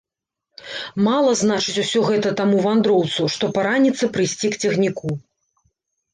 Мала 1.07 1.33
значыць 1.41 1.75
усё 1.83 1.99
гэта 2.07 2.29
таму 2.39 2.57
вандроўцу, 2.67 3.29
што 3.35 3.51
параніцца 3.59 4.11
прыйсці 4.17 4.53
к 4.57 4.61
цягніку. 4.65 5.07